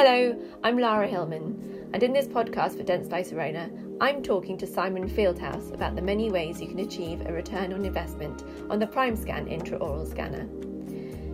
[0.00, 5.10] Hello, I'm Lara Hillman, and in this podcast for Dentsply Sirona, I'm talking to Simon
[5.10, 9.52] Fieldhouse about the many ways you can achieve a return on investment on the Primescan
[9.52, 10.46] intraoral scanner.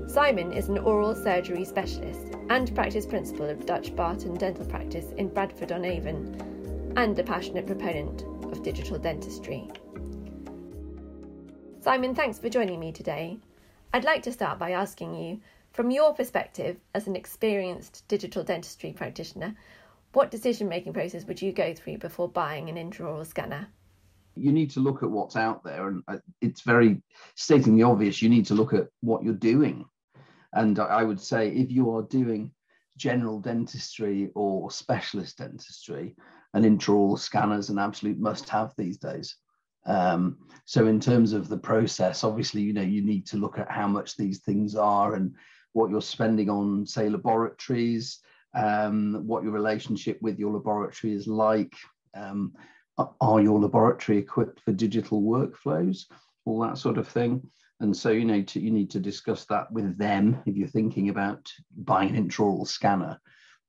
[0.08, 5.28] Simon is an oral surgery specialist and practice principal of Dutch Barton Dental Practice in
[5.28, 9.68] Bradford on Avon, and a passionate proponent of digital dentistry.
[11.82, 13.36] Simon, thanks for joining me today.
[13.92, 15.40] I'd like to start by asking you
[15.74, 19.56] from your perspective as an experienced digital dentistry practitioner,
[20.12, 23.66] what decision making process would you go through before buying an intraoral scanner?
[24.36, 27.02] You need to look at what's out there, and uh, it's very
[27.34, 28.22] stating the obvious.
[28.22, 29.84] You need to look at what you're doing.
[30.52, 32.52] And I would say if you are doing
[32.96, 36.14] general dentistry or specialist dentistry,
[36.52, 39.36] an intraoral scanner is an absolute must have these days.
[39.86, 43.70] Um, so in terms of the process, obviously, you know, you need to look at
[43.70, 45.34] how much these things are and
[45.74, 48.20] what you're spending on, say, laboratories,
[48.54, 51.74] um, what your relationship with your laboratory is like.
[52.14, 52.54] Um,
[53.20, 56.06] are your laboratory equipped for digital workflows?
[56.46, 57.42] All that sort of thing.
[57.80, 61.08] And so you know to, you need to discuss that with them if you're thinking
[61.08, 63.20] about buying an intraoral scanner,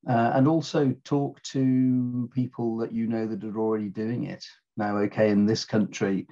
[0.08, 4.46] uh, and also talk to people that you know that are already doing it.
[4.78, 6.28] Now, okay, in this country,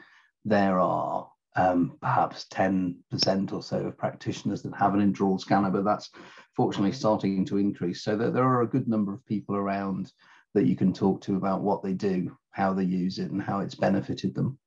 [0.46, 5.86] there are um, perhaps 10% or so of practitioners that have an intraoral scanner, but
[5.86, 6.10] that's
[6.56, 8.04] fortunately starting to increase.
[8.04, 10.12] So there are a good number of people around
[10.54, 13.60] that you can talk to about what they do, how they use it, and how
[13.60, 14.58] it's benefited them.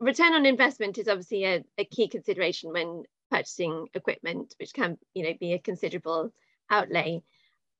[0.00, 5.24] Return on investment is obviously a, a key consideration when purchasing equipment, which can you
[5.24, 6.32] know be a considerable
[6.70, 7.22] outlay.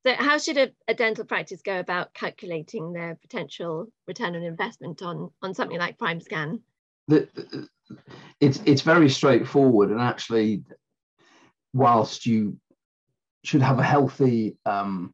[0.05, 5.01] So how should a, a, dental practice go about calculating their potential return on investment
[5.01, 6.61] on, on something like Primescan?
[7.09, 7.27] The,
[8.39, 9.91] it's it's very straightforward.
[9.91, 10.63] And actually
[11.73, 12.57] whilst you
[13.43, 15.13] should have a healthy um,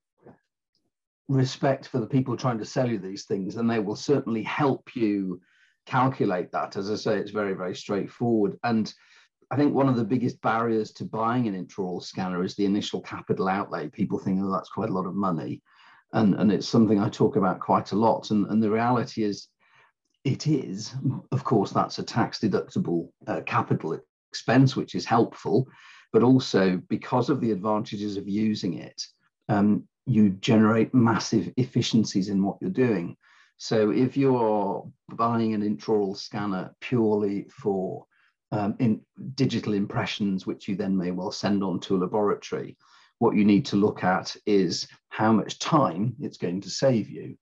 [1.28, 4.96] respect for the people trying to sell you these things and they will certainly help
[4.96, 5.42] you
[5.86, 6.76] calculate that.
[6.78, 8.58] As i say it's very very straightforward.
[8.64, 8.92] And
[9.52, 13.02] i think one of the biggest barriers to buying an intraoral scanner is the initial
[13.02, 13.90] capital outlay.
[13.90, 15.62] People think oh that's quite a lot of money.
[16.14, 18.32] And and it's something i talk about quite a lot.
[18.32, 19.48] And and the reality is
[20.26, 20.94] it is,
[21.32, 23.98] of course, that's a tax deductible uh, capital
[24.32, 25.68] expense, which is helpful,
[26.12, 29.02] but also because of the advantages of using it,
[29.50, 33.16] um, you generate massive efficiencies in what you're doing.
[33.58, 38.06] So if you're buying an intraoral scanner purely for
[38.52, 39.02] um, in
[39.36, 42.78] digital impressions, which you then may well send on to a laboratory,
[43.20, 47.38] what you need to look at is how much time it's going to save you.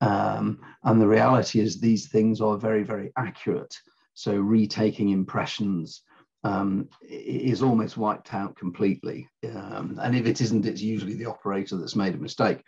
[0.00, 3.74] Um, and the reality is these things are very, very accurate.
[4.14, 6.02] So retaking impressions
[6.44, 9.28] um, is almost wiped out completely.
[9.44, 12.62] Um, and if it isn't, it's usually the operator that's made a mistake.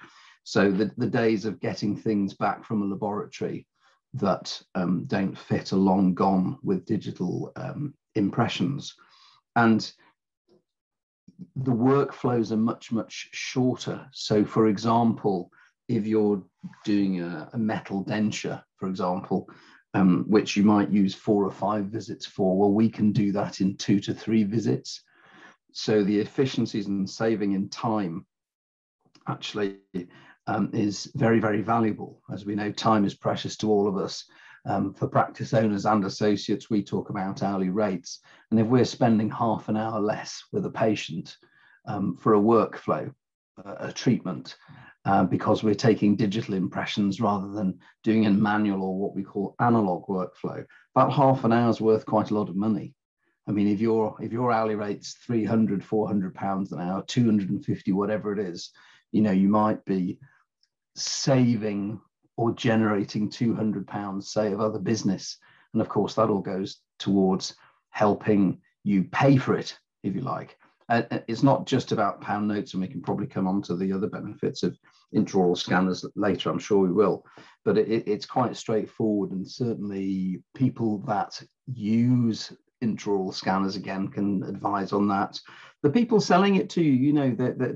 [0.44, 3.66] So the, the days of getting things back from a laboratory
[4.14, 8.94] that um, don't fit are long gone with digital um, impressions.
[9.54, 9.91] And
[11.56, 14.06] the workflows are much, much shorter.
[14.12, 15.50] So for example,
[15.88, 16.42] if you're
[16.84, 19.48] doing a, a metal denture, for example,
[19.94, 23.60] um, which you might use four or five visits for, well, we can do that
[23.60, 25.03] in two to three visits.
[25.72, 28.26] So the efficiencies and saving in time
[29.28, 29.78] actually
[30.47, 32.22] um, is very, very valuable.
[32.32, 34.25] As we know, time is precious to all of us.
[34.66, 38.21] Um, for practice owners and associates, we talk about hourly rates.
[38.50, 41.37] And if we're spending half an hour less with a patient
[41.87, 43.12] um, for a workflow,
[43.59, 44.56] a treatment,
[45.05, 49.55] uh, because we're taking digital impressions rather than doing a manual or what we call
[49.61, 50.65] analog workflow.
[50.94, 52.94] About half an hour's worth quite a lot of money.
[53.49, 58.33] I mean, if your if your hourly rate's 300, 400 pounds an hour, 250, whatever
[58.33, 58.71] it is,
[59.12, 60.19] you know, you might be
[60.94, 62.00] saving
[62.37, 65.39] or generating 200 pounds, say, of other business.
[65.72, 67.54] And of course, that all goes towards
[67.91, 70.57] helping you pay for it, if you like
[70.91, 73.92] uh, it's not just about pound notes, and we can probably come on to the
[73.92, 74.77] other benefits of
[75.15, 77.25] intraoral scanners later, I'm sure we will.
[77.65, 81.41] But it, it's quite straightforward, and certainly people that
[81.72, 82.53] use
[82.83, 85.39] intraoral scanners again can advise on that.
[85.83, 87.72] The people selling it to you, you know, that they,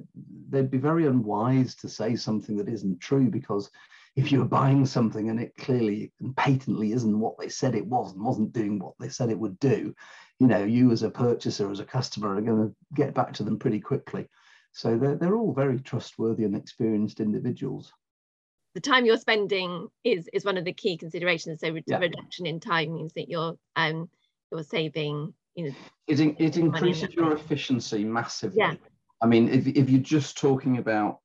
[0.51, 3.71] they'd be very unwise to say something that isn't true because
[4.17, 8.13] if you're buying something and it clearly and patently isn't what they said it was
[8.13, 9.95] and wasn't doing what they said it would do,
[10.41, 13.43] you know, you as a purchaser, as a customer, are going to get back to
[13.43, 14.29] them pretty quickly.
[14.73, 17.93] So they're, they're all very trustworthy and experienced individuals.
[18.75, 21.61] The time you're spending is is one of the key considerations.
[21.61, 21.99] So yeah.
[21.99, 24.11] reduction in time means that you're um
[24.51, 25.33] you're saving.
[25.55, 25.75] You know,
[26.09, 28.59] it it increases your efficiency massively.
[28.59, 28.75] Yeah.
[29.23, 31.21] I mean, if if you're just talking about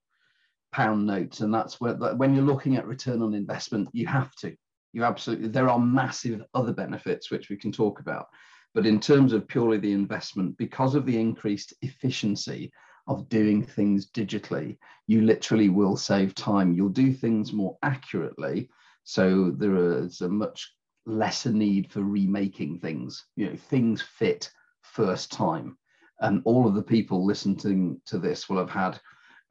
[0.72, 4.56] pound notes, and that's where when you're looking at return on investment, you have to.
[4.94, 5.50] You absolutely.
[5.50, 8.28] There are massive other benefits which we can talk about,
[8.74, 12.72] but in terms of purely the investment, because of the increased efficiency
[13.08, 14.78] of doing things digitally,
[15.08, 16.74] you literally will save time.
[16.74, 18.70] You'll do things more accurately,
[19.04, 20.72] so there is a much
[21.06, 23.26] lesser need for remaking things.
[23.36, 24.50] You know, things fit
[24.82, 25.78] first time,
[26.20, 29.00] and all of the people listening to this will have had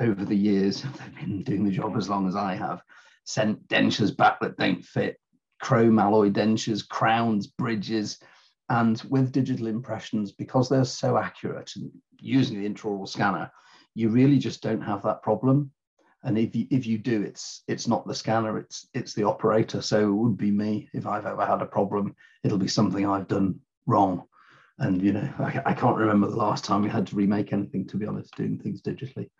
[0.00, 2.82] over the years, they've been doing the job as long as I have,
[3.24, 5.18] sent dentures back that don't fit,
[5.60, 8.18] chrome alloy dentures, crowns, bridges.
[8.68, 13.50] And with digital impressions, because they're so accurate and using the intraoral scanner,
[13.94, 15.70] you really just don't have that problem.
[16.24, 19.80] And if you if you do, it's it's not the scanner, it's it's the operator.
[19.80, 22.14] So it would be me if I've ever had a problem.
[22.44, 24.24] It'll be something I've done wrong.
[24.78, 27.86] And you know, I, I can't remember the last time we had to remake anything,
[27.88, 29.30] to be honest, doing things digitally.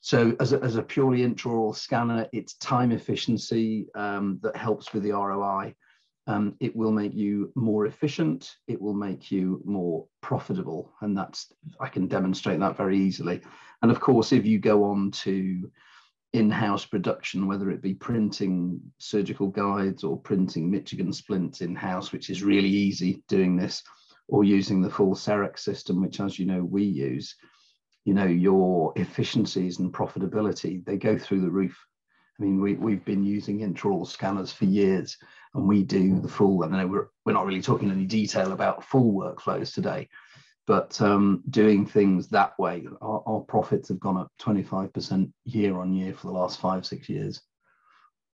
[0.00, 5.02] So as a, as a purely intraoral scanner, it's time efficiency um, that helps with
[5.02, 5.74] the ROI.
[6.26, 8.56] Um, it will make you more efficient.
[8.66, 10.92] It will make you more profitable.
[11.00, 13.42] And that's, I can demonstrate that very easily.
[13.82, 15.70] And of course, if you go on to
[16.32, 22.42] in-house production, whether it be printing surgical guides or printing Michigan splints in-house, which is
[22.42, 23.82] really easy doing this,
[24.28, 27.36] or using the full CEREC system, which as you know, we use,
[28.06, 31.76] you know your efficiencies and profitability they go through the roof
[32.38, 35.16] i mean we, we've been using intraoral scanners for years
[35.54, 38.52] and we do the full and i know we're, we're not really talking any detail
[38.52, 40.08] about full workflows today
[40.66, 45.92] but um, doing things that way our, our profits have gone up 25% year on
[45.92, 47.40] year for the last five six years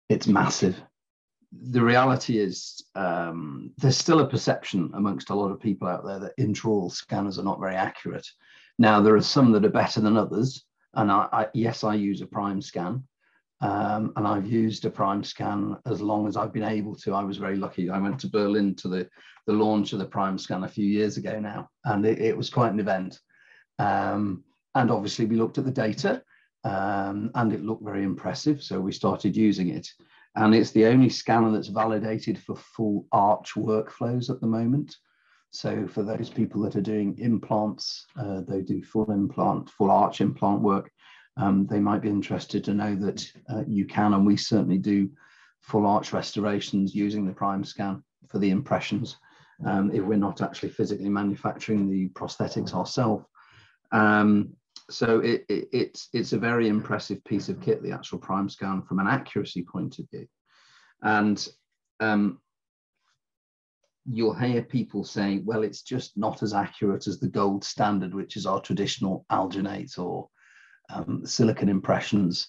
[0.08, 0.80] it's massive
[1.52, 6.20] the reality is um, there's still a perception amongst a lot of people out there
[6.20, 8.26] that intraoral scanners are not very accurate
[8.80, 10.64] now, there are some that are better than others.
[10.94, 13.02] And I, I yes, I use a Primescan.
[13.62, 17.14] Um, and I've used a Primescan as long as I've been able to.
[17.14, 17.90] I was very lucky.
[17.90, 19.08] I went to Berlin to the,
[19.46, 22.72] the launch of the Primescan a few years ago now, and it, it was quite
[22.72, 23.20] an event.
[23.78, 26.22] Um, and obviously, we looked at the data
[26.64, 28.62] um, and it looked very impressive.
[28.62, 29.88] So we started using it.
[30.36, 34.96] And it's the only scanner that's validated for full arch workflows at the moment.
[35.50, 40.20] So for those people that are doing implants, uh, they do full implant, full arch
[40.20, 40.90] implant work.
[41.36, 45.10] Um, they might be interested to know that uh, you can, and we certainly do
[45.60, 49.16] full arch restorations using the Primescan for the impressions
[49.64, 53.24] um, if we're not actually physically manufacturing the prosthetics ourselves.
[53.92, 54.54] Um,
[54.88, 58.98] so it, it, it's, it's a very impressive piece of kit, the actual Primescan from
[58.98, 60.26] an accuracy point of view.
[61.02, 61.46] And
[62.00, 62.40] um,
[64.04, 68.36] you'll hear people say, well, it's just not as accurate as the gold standard, which
[68.36, 70.28] is our traditional alginate or
[70.92, 72.48] um, silicone impressions.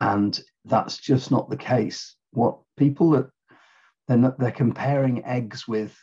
[0.00, 2.16] And that's just not the case.
[2.32, 3.30] What people that
[4.08, 5.96] they're, not, they're comparing eggs with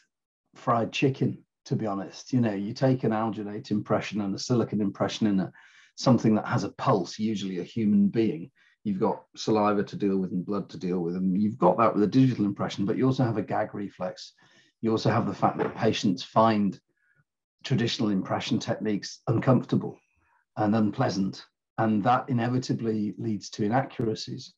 [0.55, 2.31] fried chicken, to be honest.
[2.33, 5.51] You know, you take an alginate impression and a silicone impression in a,
[5.95, 8.51] something that has a pulse, usually a human being.
[8.83, 11.93] You've got saliva to deal with and blood to deal with, and you've got that
[11.93, 14.33] with a digital impression, but you also have a gag reflex
[14.81, 16.79] you also have the fact that patients find
[17.63, 19.99] traditional impression techniques uncomfortable
[20.55, 21.43] and unpleasant,
[21.77, 24.53] and that inevitably leads to inaccuracies.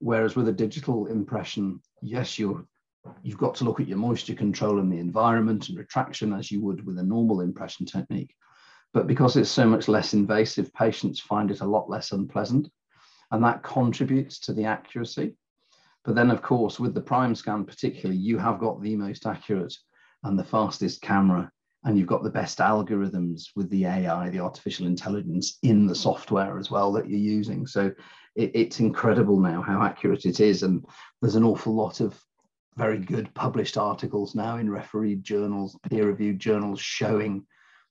[0.00, 2.64] Whereas with a digital impression, yes, you're
[3.22, 6.60] you've got to look at your moisture control and the environment and retraction as you
[6.60, 8.34] would with a normal impression technique.
[8.94, 12.68] But because it's so much less invasive, patients find it a lot less unpleasant.
[13.30, 15.34] And that contributes to the accuracy.
[16.04, 19.74] But then, of course, with the Primescan, particularly, you have got the most accurate
[20.24, 21.50] and the fastest camera,
[21.84, 26.58] and you've got the best algorithms with the AI, the artificial intelligence in the software
[26.58, 27.66] as well that you're using.
[27.66, 27.92] So
[28.36, 30.62] it, it's incredible now how accurate it is.
[30.62, 30.84] And
[31.20, 32.20] there's an awful lot of
[32.76, 37.44] very good published articles now in refereed journals, peer reviewed journals showing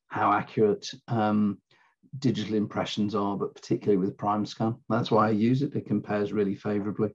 [0.08, 1.58] how accurate um,
[2.20, 4.78] digital impressions are, but particularly with Primescan.
[4.90, 5.76] That's why I use it.
[5.76, 7.14] It compares really favorably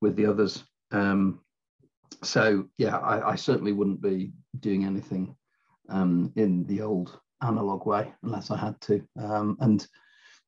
[0.00, 0.64] with the others.
[0.92, 1.40] Um,
[2.22, 5.34] so yeah, I, I, certainly wouldn't be doing anything
[5.88, 9.06] um, in the old analog way unless I had to.
[9.18, 9.86] Um, and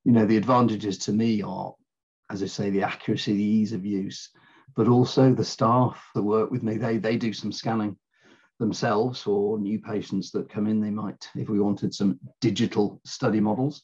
[0.04, 1.74] you know, the advantages to me are,
[2.30, 4.30] as I say, the accuracy, the ease of use,
[4.76, 6.76] but also the staff that work with me.
[6.76, 7.96] They they do some scanning
[8.58, 10.80] themselves for new patients that come in.
[10.80, 13.82] They might, if we wanted some digital study models,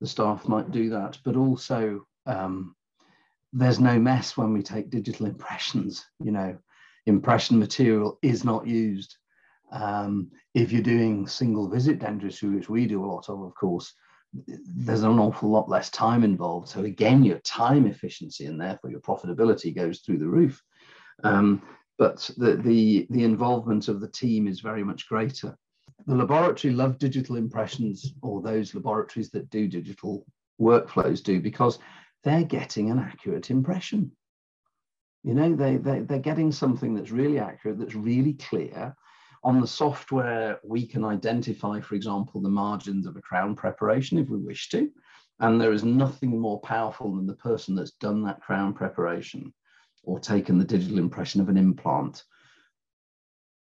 [0.00, 1.18] the staff might do that.
[1.24, 2.76] But also um,
[3.52, 6.04] there's no mess when we take digital impressions.
[6.22, 6.58] You know,
[7.06, 9.16] impression material is not used.
[9.74, 13.92] Um, if you're doing single visit dentistry, which we do a lot of, of course,
[14.46, 16.68] there's an awful lot less time involved.
[16.68, 20.62] So again, your time efficiency and therefore your profitability goes through the roof.
[21.24, 21.62] Um,
[21.98, 25.56] but the, the, the involvement of the team is very much greater.
[26.06, 30.26] The laboratory love digital impressions, or those laboratories that do digital
[30.60, 31.78] workflows do, because
[32.22, 34.12] they're getting an accurate impression.
[35.22, 38.94] You know, they, they, they're getting something that's really accurate, that's really clear.
[39.44, 44.28] On the software, we can identify, for example, the margins of a crown preparation if
[44.30, 44.90] we wish to.
[45.40, 49.52] And there is nothing more powerful than the person that's done that crown preparation
[50.02, 52.24] or taken the digital impression of an implant.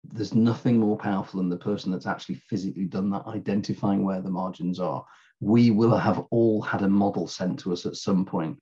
[0.04, 4.30] There's nothing more powerful than the person that's actually physically done that, identifying where the
[4.30, 5.04] margins are.
[5.40, 8.58] We will have all had a model sent to us at some point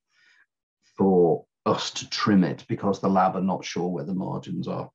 [0.97, 4.91] for us to trim it because the lab are not sure where the margins are.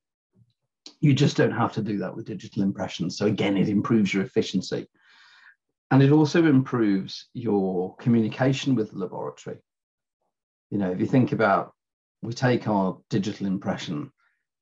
[1.00, 3.18] You just don't have to do that with digital impressions.
[3.18, 4.88] So again, it improves your efficiency.
[5.90, 9.58] And it also improves your communication with the laboratory.
[10.70, 11.74] You know, if you think about
[12.22, 14.12] we take our digital impression,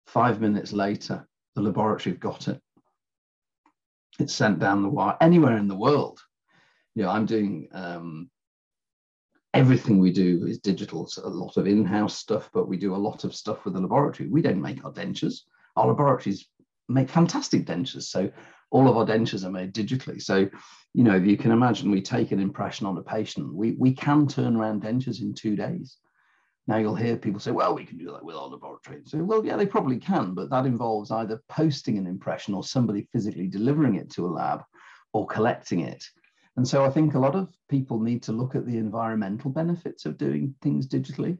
[0.07, 2.61] five minutes later, the laboratory have got it.
[4.17, 6.19] It's sent down the wire anywhere in the world.
[6.95, 8.29] You know, I'm doing um,
[9.53, 11.03] everything we do is digital.
[11.03, 13.81] It's a lot of in-house stuff, but we do a lot of stuff with the
[13.81, 14.29] laboratory.
[14.29, 15.41] We don't make our dentures.
[15.79, 16.47] Our laboratories
[16.89, 18.03] make fantastic dentures.
[18.03, 18.31] So
[18.71, 20.21] all of our dentures are made digitally.
[20.21, 20.49] So,
[20.93, 23.93] you know, if you can imagine we take an impression on a patient, we, we
[23.93, 25.97] can turn around dentures in two days.
[26.67, 29.01] Now you'll hear people say, well, we can do that with our laboratory.
[29.05, 33.07] So, well, yeah, they probably can, but that involves either posting an impression or somebody
[33.11, 34.63] physically delivering it to a lab
[35.13, 36.03] or collecting it.
[36.57, 40.05] And so I think a lot of people need to look at the environmental benefits
[40.05, 41.37] of doing things digitally.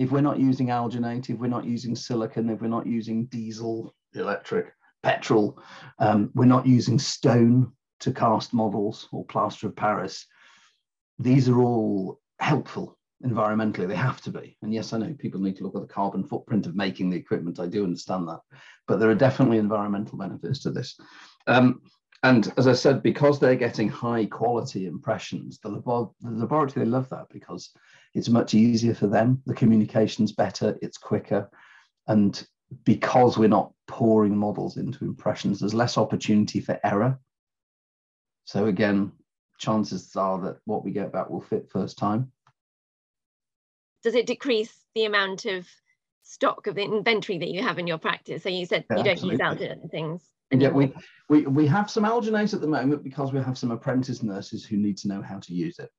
[0.00, 3.94] If we're not using alginate, if we're not using silicone, if we're not using diesel,
[4.14, 5.62] electric, petrol,
[5.98, 10.26] um, we're not using stone to cast models or plaster of Paris,
[11.18, 13.86] these are all helpful environmentally.
[13.86, 14.56] They have to be.
[14.62, 17.18] And yes i know people need to look at the carbon footprint of making the
[17.18, 17.60] equipment.
[17.60, 18.40] I do understand that.
[18.88, 20.98] But there are definitely environmental benefits to this.
[21.46, 21.82] Um,
[22.22, 26.90] and as i said because they're getting high quality impressions the, labo- the laboratory they
[26.90, 27.70] love that because
[28.14, 31.50] it's much easier for them the communication's better it's quicker
[32.08, 32.46] and
[32.84, 37.18] because we're not pouring models into impressions there's less opportunity for error
[38.44, 39.12] so again
[39.58, 42.30] chances are that what we get back will fit first time
[44.02, 45.68] does it decrease the amount of
[46.22, 48.42] stock of the inventory that you have in your practice?
[48.42, 49.44] So you said yeah, you don't absolutely.
[49.44, 50.22] use alginate things.
[50.52, 50.92] Yeah, we,
[51.28, 54.76] we, we have some alginate at the moment because we have some apprentice nurses who
[54.76, 55.90] need to know how to use it.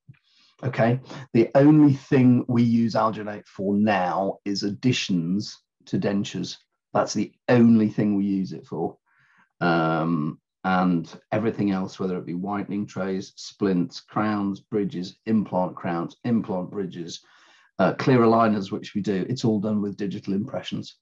[0.63, 0.99] Okay.
[1.33, 6.57] The only thing we use alginate for now is additions to dentures.
[6.93, 8.97] That's the only thing we use it for.
[9.59, 16.69] Um, and everything else, whether it be whitening trays, splints, crowns, bridges, implant crowns, implant
[16.69, 17.21] bridges,
[17.79, 20.97] uh, clear aligners, which we do, it's all done with digital impressions.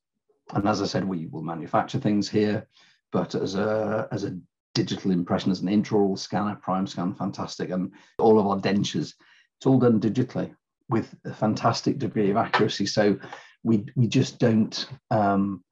[0.54, 2.68] And as I said, we will manufacture things here,
[3.12, 4.38] but as a, as a
[4.74, 7.70] digital impression, as an intraoral scanner, Primescan, fantastic.
[7.70, 9.14] And all of our dentures,
[9.60, 10.56] it's all done digitally
[10.88, 12.86] with a fantastic degree of accuracy.
[12.86, 13.20] So
[13.62, 15.64] we, we just don't um,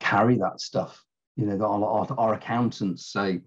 [0.00, 1.00] carry that stuff.
[1.36, 3.42] You know, our, our, our accountants say,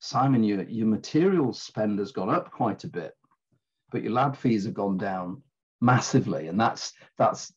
[0.00, 3.12] Simon, your, your materials spend has gone up quite a bit,
[3.92, 5.42] but your lab fees have gone down
[5.82, 7.52] massively, and that's that's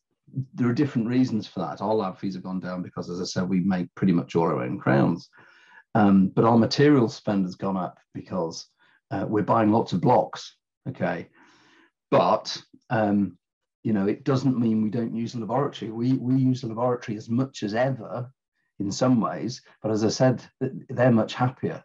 [0.54, 1.80] there are different reasons for that.
[1.80, 4.44] Our lab fees have gone down because, as I said, we make pretty much all
[4.44, 5.30] our own crowns,
[5.94, 8.66] um, but our material spend has gone up because
[9.10, 10.56] uh, we're buying lots of blocks.
[10.88, 11.28] Okay,
[12.10, 13.38] but um,
[13.82, 15.90] you know it doesn't mean we don't use the laboratory.
[15.90, 18.30] We we use the laboratory as much as ever
[18.78, 21.84] in some ways, but as I said, they're much happier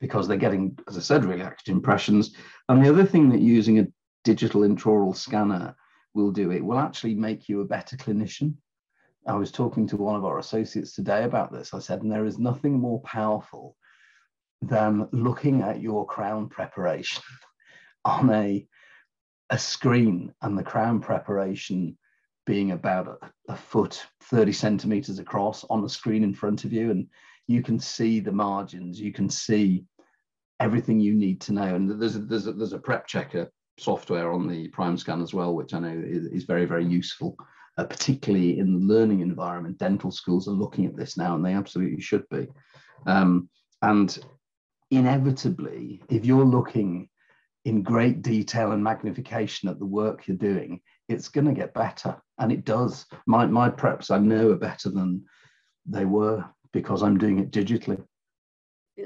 [0.00, 2.34] because they're getting, as I said, really accurate impressions.
[2.68, 3.86] And the other thing that using a
[4.24, 5.76] digital intraoral scanner
[6.14, 8.54] will do it will actually make you a better clinician.
[9.26, 11.72] I was talking to one of our associates today about this.
[11.72, 13.76] I said, and there is nothing more powerful
[14.60, 17.22] than looking at your crown preparation
[18.04, 18.66] on a,
[19.52, 21.96] a screen and the crown preparation
[22.46, 26.90] being about a, a, foot, 30 centimeters across on the screen in front of you.
[26.90, 27.06] And
[27.46, 29.84] you can see the margins, you can see
[30.58, 31.74] everything you need to know.
[31.74, 35.54] And there's a, there's a, there's a prep checker software on the Primescan as well,
[35.54, 37.36] which I know is, is very, very useful,
[37.76, 39.78] uh, particularly in the learning environment.
[39.78, 42.48] Dental schools are looking at this now, and they absolutely should be.
[43.06, 43.50] Um,
[43.82, 44.18] and
[44.90, 47.10] inevitably, if you're looking
[47.64, 52.20] in great detail and magnification at the work you're doing, it's going to get better.
[52.38, 53.06] And it does.
[53.26, 55.24] My, my preps, I know, are better than
[55.86, 58.02] they were because I'm doing it digitally.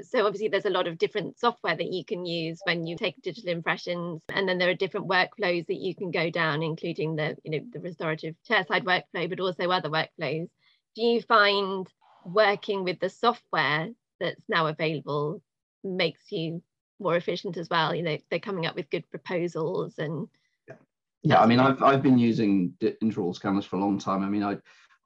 [0.01, 3.21] so obviously there's a lot of different software that you can use when you take
[3.21, 7.35] digital impressions and then there are different workflows that you can go down including the
[7.43, 10.47] you know the restorative chairside workflow but also other workflows
[10.95, 11.87] do you find
[12.25, 15.41] working with the software that's now available
[15.83, 16.61] makes you
[16.99, 20.27] more efficient as well you know they're coming up with good proposals and
[20.67, 20.75] yeah
[21.23, 24.43] yeah i mean i've, I've been using intraoral scanners for a long time i mean
[24.43, 24.57] i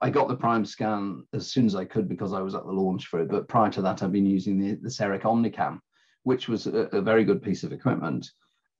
[0.02, 3.06] I got the Primescan as soon as I could because I was at the launch
[3.06, 3.28] for it.
[3.28, 5.78] But prior to that, I've been using the, the CEREC Omnicam,
[6.24, 8.28] which was a, a, very good piece of equipment.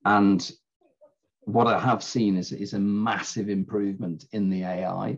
[0.03, 0.51] And
[1.45, 5.17] what I have seen is, is a massive improvement in the AI.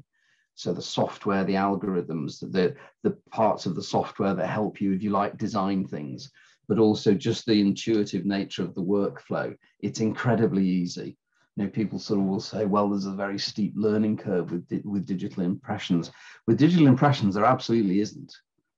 [0.55, 5.03] So the software, the algorithms, the, the parts of the software that help you, if
[5.03, 6.31] you like, design things,
[6.67, 9.55] but also just the intuitive nature of the workflow.
[9.81, 11.17] It's incredibly easy
[11.55, 14.67] you know, people sort of will say, well, there's a very steep learning curve with,
[14.83, 16.11] with digital impressions.
[16.47, 18.33] With digital impressions, there absolutely isn't.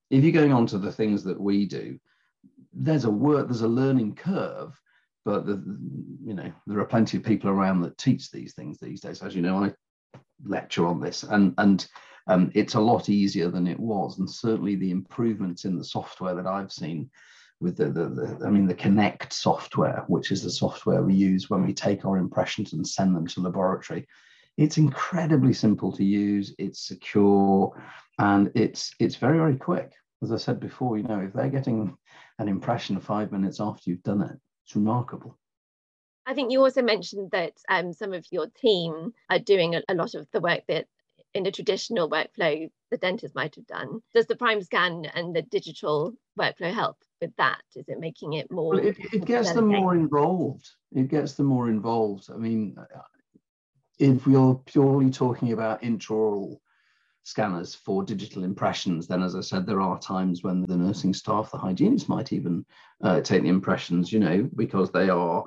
[0.09, 1.99] If you're going on to the things that we do,
[2.73, 4.79] there's a work, there's a learning curve,
[5.25, 5.53] but the,
[6.23, 9.23] you know, there are plenty of people around that teach these things these days.
[9.23, 9.73] As you know, I
[10.45, 11.87] lecture on this, and and
[12.27, 16.35] um, it's a lot easier than it was, and certainly the improvements in the software
[16.35, 17.09] that I've seen
[17.59, 21.49] with the, the, the, I mean, the Connect software, which is the software we use
[21.49, 24.07] when we take our impressions and send them to laboratory.
[24.57, 26.53] It's incredibly simple to use.
[26.57, 27.81] It's secure,
[28.19, 29.93] and it's it's very very quick.
[30.23, 31.95] As I said before, you know, if they're getting
[32.39, 34.35] an impression five minutes after you've done it,
[34.65, 35.37] it's remarkable.
[36.27, 39.95] I think you also mentioned that um, some of your team are doing a, a
[39.95, 40.85] lot of the work that
[41.33, 44.01] in a traditional workflow the dentist might have done.
[44.13, 47.61] Does the Primescan and the digital workflow help with that?
[47.75, 48.75] Is it making it more?
[48.75, 50.69] Well, it, it gets them more involved.
[50.93, 52.29] It gets them more involved.
[52.33, 52.75] I mean,
[53.97, 56.59] if we're purely talking about intraoral
[57.23, 61.51] scanners for digital impressions, then as I said, there are times when the nursing staff,
[61.51, 62.65] the hygienists might even
[63.01, 65.45] uh, take the impressions, you know, because they are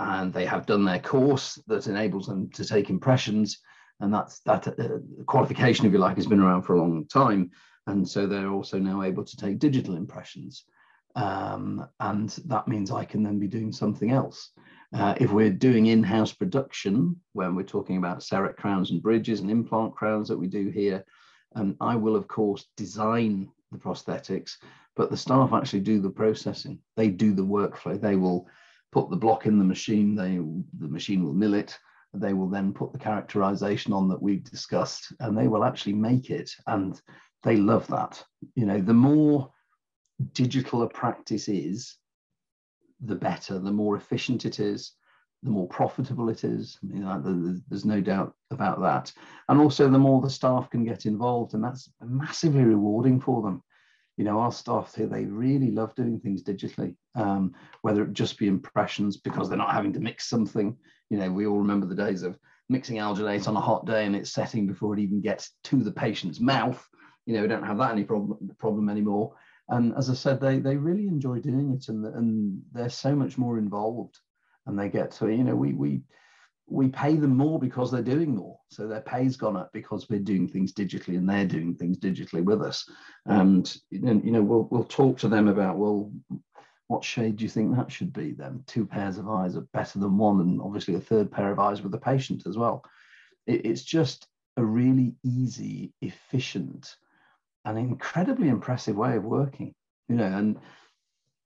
[0.00, 3.60] and they have done their course that enables them to take impressions
[4.00, 7.50] and that's that uh, qualification, if you like, has been around for a long time,
[7.86, 10.64] and so they're also now able to take digital impressions,
[11.16, 14.50] um, and that means I can then be doing something else.
[14.92, 19.50] Uh, if we're doing in-house production, when we're talking about CEREC crowns and bridges and
[19.50, 21.04] implant crowns that we do here,
[21.54, 24.56] um, I will of course design the prosthetics,
[24.96, 26.78] but the staff actually do the processing.
[26.96, 28.00] They do the workflow.
[28.00, 28.48] They will
[28.92, 30.14] put the block in the machine.
[30.14, 30.36] They
[30.78, 31.78] the machine will mill it
[32.14, 36.30] they will then put the characterization on that we've discussed and they will actually make
[36.30, 37.00] it and
[37.42, 38.22] they love that.
[38.54, 39.50] You know the more
[40.32, 41.96] digital a practice is
[43.02, 44.92] the better the more efficient it is
[45.42, 46.78] the more profitable it is.
[46.82, 49.10] I mean, there's no doubt about that.
[49.48, 53.62] And also the more the staff can get involved and that's massively rewarding for them
[54.16, 58.38] you know our staff here they really love doing things digitally um, whether it just
[58.38, 60.76] be impressions because they're not having to mix something.
[61.08, 64.14] You know we all remember the days of mixing alginate on a hot day and
[64.14, 66.86] it's setting before it even gets to the patient's mouth.
[67.26, 69.34] You know we don't have that any problem problem anymore.
[69.68, 73.38] And as i said they they really enjoy doing it and and they're so much
[73.38, 74.18] more involved
[74.66, 76.02] and they get to you know we we
[76.70, 78.58] we pay them more because they're doing more.
[78.68, 82.44] So their pay's gone up because we're doing things digitally and they're doing things digitally
[82.44, 82.88] with us.
[83.26, 86.12] And you know, we'll we'll talk to them about well,
[86.86, 88.32] what shade do you think that should be?
[88.32, 91.58] Then two pairs of eyes are better than one, and obviously a third pair of
[91.58, 92.84] eyes with the patient as well.
[93.46, 96.94] It, it's just a really easy, efficient,
[97.64, 99.74] and incredibly impressive way of working.
[100.08, 100.56] You know, and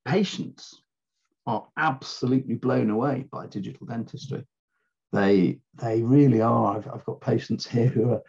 [0.04, 0.82] patients
[1.46, 4.46] are absolutely blown away by digital dentistry
[5.14, 6.76] they they really are.
[6.76, 8.22] I've, I've got patients here who are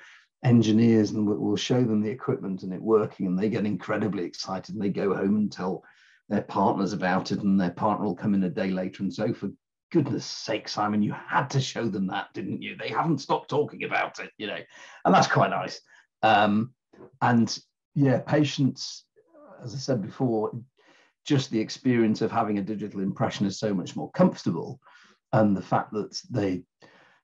[0.43, 4.75] engineers and we'll, show them the equipment and it working and they get incredibly excited
[4.75, 5.83] and they go home and tell
[6.29, 9.33] their partners about it and their partner will come in a day later and say,
[9.33, 9.49] for
[9.91, 12.75] goodness sake, Simon, you had to show them that, didn't you?
[12.77, 14.59] They haven't stopped talking about it, you know,
[15.05, 15.81] and that's quite nice.
[16.21, 16.73] Um,
[17.21, 17.57] and
[17.95, 19.05] yeah, patients,
[19.63, 20.51] as I said before,
[21.25, 24.79] just the experience of having a digital impression is so much more comfortable
[25.35, 26.63] and the fact that they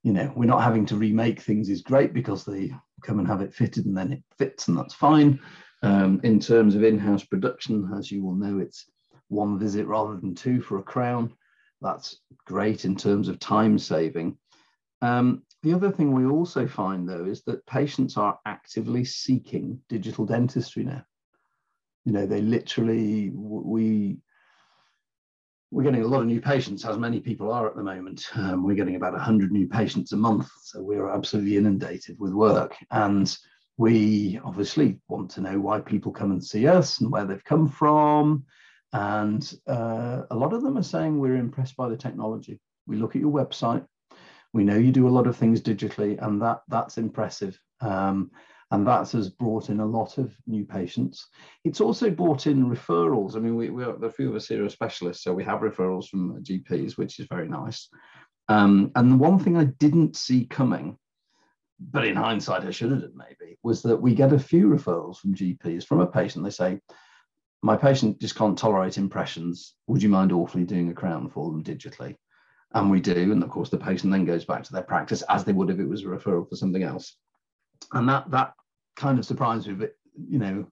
[0.04, 2.72] you know we're not having to remake things is great because they
[3.04, 5.40] come and have it fitted and then it fits and that's fine.
[5.84, 8.86] Um, in terms of in-house production as you will know it's
[9.30, 11.34] one visit rather than two for a crown.
[11.82, 14.38] That's great in terms of time saving.
[15.02, 20.26] Um, the other thing we also find though is that patients are actively seeking digital
[20.26, 21.04] dentistry now.
[22.06, 24.18] You know they literally we
[25.72, 28.26] we're getting a lot of new patients, as many people are at the moment.
[28.36, 30.50] Um, we're getting about 100 new patients a month.
[30.64, 32.76] So we're absolutely inundated with work.
[32.92, 33.36] And
[33.78, 37.70] we obviously want to know why people come and see us and where they've come
[37.70, 38.44] from.
[38.92, 42.60] And uh, a lot of them are saying we're impressed by the technology.
[42.86, 43.86] We look at your website,
[44.54, 47.58] we know you do a lot of things digitally, and that that's impressive.
[47.80, 48.32] Um,
[48.72, 51.28] and that has brought in a lot of new patients.
[51.66, 53.36] It's also brought in referrals.
[53.36, 55.60] I mean, we, we are, a few of us here are specialists, so we have
[55.60, 57.90] referrals from GPs, which is very nice.
[58.48, 60.98] Um, and the one thing I didn't see coming,
[61.80, 65.18] but in hindsight I should have done maybe, was that we get a few referrals
[65.18, 66.46] from GPs from a patient.
[66.46, 66.80] They say,
[67.62, 69.76] my patient just can't tolerate impressions.
[69.88, 72.16] Would you mind awfully doing a crown for them digitally?
[72.74, 73.34] And we do.
[73.34, 75.80] And of course, the patient then goes back to their practice as they would if
[75.80, 77.18] it was a referral for something else.
[77.92, 78.54] And that that
[79.02, 79.96] kind of surprised me, but
[80.30, 80.68] you know,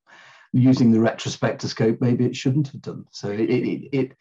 [0.54, 3.06] using the retrospectoscope, maybe it shouldn't have done.
[3.12, 4.18] So it it it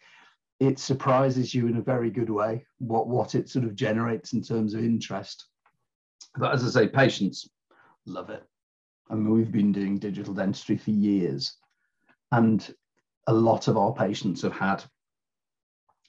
[0.59, 4.41] it surprises you in a very good way what what it sort of generates in
[4.41, 5.45] terms of interest.
[6.35, 7.47] But as I say, patients
[8.05, 8.43] love it.
[9.09, 11.55] I mean, we've been doing digital dentistry for years,
[12.31, 12.59] and
[13.27, 14.83] a lot of our patients have had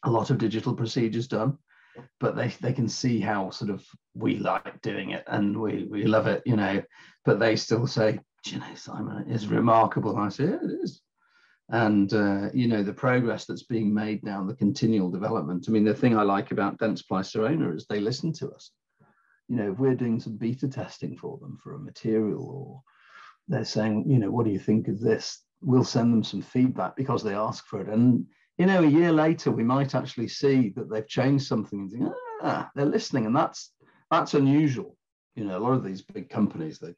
[0.04, 1.58] a lot of digital procedures done
[2.18, 6.04] but they they can see how sort of we like doing it and we we
[6.04, 6.82] love it you know.
[7.24, 10.16] But they still say you know simon it is remarkable.
[10.16, 11.02] And i say yeah it is.
[11.68, 15.84] And uh, you know the progress that's being made now the continual development i mean
[15.84, 18.70] the thing i like about Dentsply Sirona is they listen to us.
[19.48, 22.82] You know if we're doing some beta testing for them for a material or
[23.48, 25.42] they're saying you know what do you think of this?
[25.62, 27.88] We'll send them some feedback because they ask for it.
[27.88, 28.24] And
[28.60, 32.12] you know, a year later, we might actually see that they've changed something and think,
[32.42, 33.24] ah, they're listening.
[33.24, 33.72] And that's
[34.10, 34.98] that's unusual.
[35.34, 36.94] You know, a lot of these big companies, they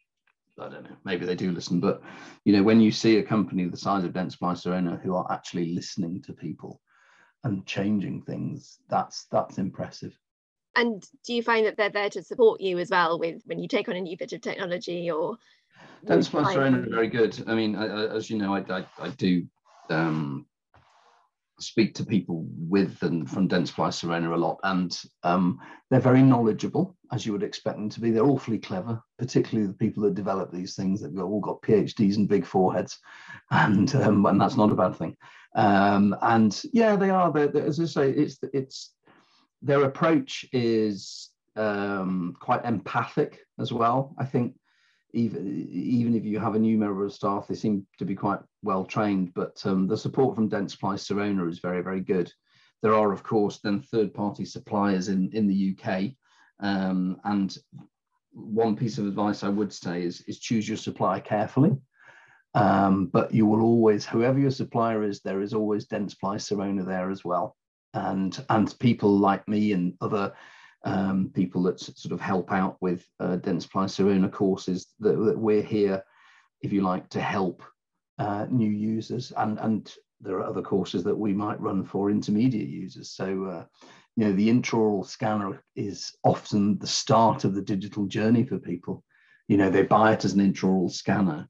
[0.59, 2.03] I don't know, maybe they do listen, but
[2.44, 5.72] you know, when you see a company the size of Dentsply Sirona who are actually
[5.72, 6.81] listening to people
[7.44, 10.18] and changing things, that's that's impressive.
[10.75, 13.68] And do you find that they're there to support you as well with when you
[13.68, 15.37] take on a new bit of technology or?
[16.05, 17.40] Dentsply Sirona are very good.
[17.46, 19.46] I mean, I, I, as you know, I, I, I do
[19.90, 20.46] um,
[21.62, 25.59] speak to people with and from Dentsply Sirona a lot, and um,
[25.90, 28.11] they're very knowledgeable, as you would expect them to be.
[28.11, 31.01] They're awfully clever, particularly the people that develop these things.
[31.01, 32.98] They've all got PhDs and big foreheads,
[33.51, 35.16] and um, and that's not a bad thing.
[35.55, 37.33] Um, and yeah, they are.
[37.33, 38.94] They're, they're, as I say, it's it's
[39.62, 44.14] their approach is um, quite empathic as well.
[44.18, 44.55] I think
[45.12, 48.40] even even if you have a new member of staff, they seem to be quite
[48.62, 49.33] well trained.
[49.35, 52.33] But um, the support from Dentsply Sirona is very very good.
[52.83, 56.12] There are of course then third party suppliers in in the UK,
[56.61, 57.57] um, and
[58.33, 61.77] one piece of advice I would say is is choose your supplier carefully.
[62.55, 67.11] Um, but you will always, whoever your supplier is, there is always Dentsply Sirona there
[67.11, 67.57] as well,
[67.94, 70.35] and and people like me and other
[70.85, 75.62] um, people that sort of help out with uh, Dentsply Sirona courses that, that, we're
[75.62, 76.03] here,
[76.61, 77.62] if you like, to help
[78.18, 79.33] uh, new users.
[79.37, 83.11] And, and there are other courses that we might run for intermediate users.
[83.11, 83.64] So, uh,
[84.16, 89.05] you know, the intraoral scanner is often the start of the digital journey for people.
[89.49, 91.49] You know, they buy it as an intraoral scanner.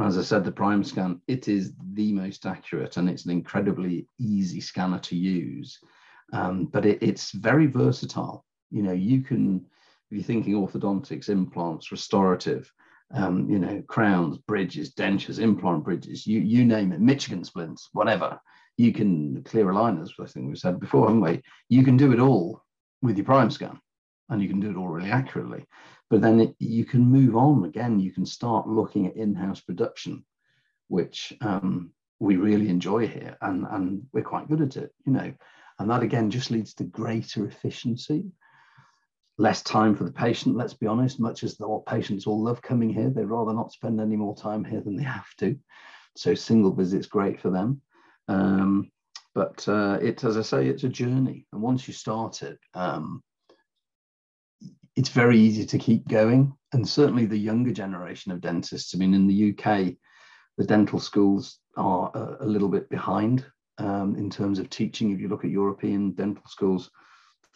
[0.00, 4.60] As I said, the Primescan, it is the most accurate and it's an incredibly easy
[4.60, 5.78] scanner to use.
[6.32, 9.64] Um, but it, it's very versatile you know, you can,
[10.10, 12.70] if you're thinking orthodontics, implants, restorative,
[13.12, 18.40] um, you know, crowns, bridges, dentures, implant bridges, you you name it, Michigan splints, whatever.
[18.76, 21.42] You can clear aligners, I think we've said before, haven't we?
[21.68, 22.64] You can do it all
[23.02, 23.78] with your Primescan
[24.28, 25.64] and you can do it all really accurately.
[26.10, 30.24] But then it, you can move on again, you can start looking at in-house production,
[30.88, 35.32] which um, we really enjoy here and, and we're quite good at it, you know.
[35.78, 38.26] And that again just leads to greater efficiency
[39.38, 42.90] less time for the patient, let's be honest, much as the patients all love coming
[42.90, 45.58] here, they'd rather not spend any more time here than they have to.
[46.16, 47.80] So single visit's great for them.
[48.28, 48.90] Um,
[49.34, 51.46] but uh, it, as I say, it's a journey.
[51.52, 53.22] And once you start it, um,
[54.94, 56.52] it's very easy to keep going.
[56.72, 59.94] And certainly the younger generation of dentists, I mean, in the UK,
[60.56, 63.44] the dental schools are a, a little bit behind
[63.78, 65.10] um, in terms of teaching.
[65.10, 66.90] If you look at European dental schools,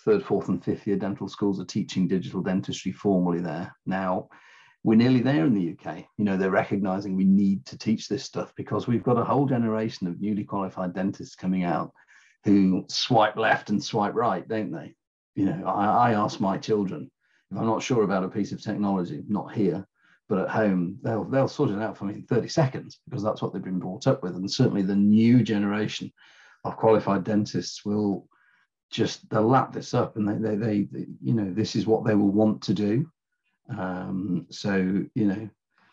[0.05, 3.75] third, fourth, and fifth year dental schools are teaching digital dentistry formally there.
[3.87, 4.29] Now,
[4.85, 6.05] we're nearly there in the UK.
[6.17, 9.47] You know, they're recognizing we need to teach this stuff because we've got a whole
[9.47, 11.93] generation of newly qualified dentists coming out
[12.45, 14.95] who swipe left and swipe right, don't they?
[15.35, 17.11] You know, I, I ask my children
[17.51, 19.87] if I'm not sure about a piece of technology, not here,
[20.29, 23.41] but at home, they'll they'll sort it out for me in 30 seconds because that's
[23.41, 24.37] what they've been brought up with.
[24.37, 26.13] And certainly the new generation
[26.65, 28.29] of qualified dentists will
[28.91, 32.15] just they'll lap this up and they, they, they, you know this is what they
[32.15, 33.11] will want to do
[33.77, 34.77] um, so
[35.15, 35.49] you know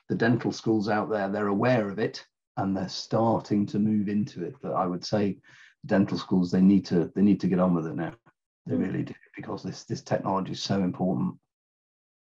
[0.09, 2.25] the dental schools out there they're aware of it
[2.57, 4.55] and they're starting to move into it.
[4.61, 5.37] But I would say
[5.85, 8.13] dental schools they need to they need to get on with it now.
[8.65, 8.85] They mm.
[8.85, 11.35] really do because this this technology is so important.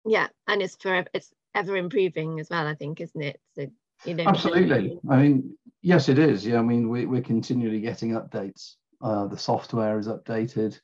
[0.07, 2.67] Yeah, and it's for it's ever improving as well.
[2.67, 3.41] I think, isn't it?
[3.55, 3.67] So
[4.05, 4.99] you know, absolutely.
[5.11, 6.47] I mean, yes, it is.
[6.47, 8.77] Yeah, I mean, we, we're continually getting updates.
[9.01, 10.79] Uh, the software is updated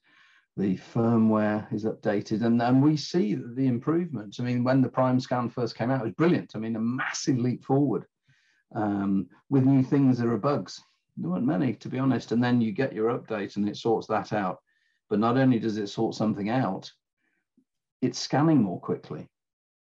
[0.57, 4.41] the firmware is updated and, and we see the improvements.
[4.41, 6.53] I mean, when the Primescan first came out, it was brilliant.
[6.55, 8.07] I mean, a massive leap forward
[8.75, 10.19] um, with new things.
[10.19, 10.81] There are bugs.
[11.19, 12.33] There weren't many, to be honest.
[12.33, 14.59] And then you get your update and it sorts that out.
[15.11, 16.91] But not only does it sort something out,
[18.01, 19.29] it's scanning more quickly.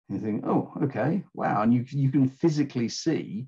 [0.07, 1.61] You think, oh, okay, wow.
[1.61, 3.47] And you, you can physically see,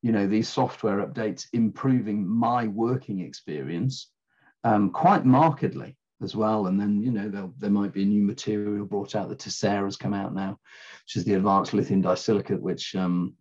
[0.00, 4.10] you know, these software updates improving my working experience
[4.64, 6.66] um, quite markedly as well.
[6.66, 9.28] And then, you know, there might be a new material brought out.
[9.28, 10.58] The Tessera has come out now,
[11.04, 13.34] which is the advanced lithium disilicate, which um,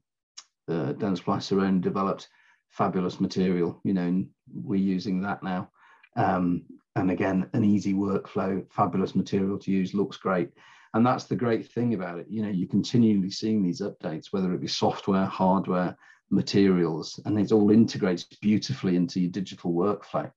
[0.69, 2.27] uh, Dentsply developed.
[2.69, 5.69] Fabulous material, you know, we're using that now.
[6.15, 6.63] Um,
[6.95, 10.49] and again, an easy workflow, fabulous material to use, looks great.
[10.95, 12.25] And that's the great thing about it.
[12.29, 15.95] You know, you're continually seeing these updates, whether it be software, hardware,
[16.31, 20.31] materials, and it all integrates beautifully into your digital workflow